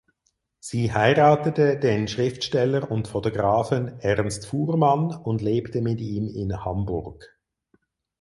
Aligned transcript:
Sie 0.59 0.91
heiratete 0.91 1.77
den 1.77 2.07
Schriftsteller 2.07 2.89
und 2.89 3.07
Fotografen 3.07 3.99
Ernst 3.99 4.47
Fuhrmann 4.47 5.13
und 5.15 5.43
lebte 5.43 5.79
mit 5.79 6.01
ihm 6.01 6.27
in 6.27 6.65
Hamburg. 6.65 7.37